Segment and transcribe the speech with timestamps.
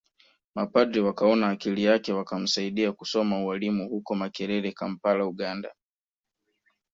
[0.55, 5.73] Mapadre wakaona akili yake wakamsaidia kusoma ualimu huko Makerere Kampala Uganda